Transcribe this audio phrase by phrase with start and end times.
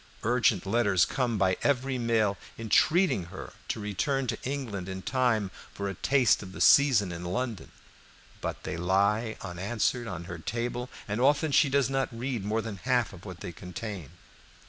[0.23, 5.87] Urgent letters come by every mail entreating her to return to England in time for
[5.87, 7.71] a taste of the season in London,
[8.41, 12.77] but they lie unanswered on her table, and often she does not read more than
[12.77, 14.09] half of what they contain.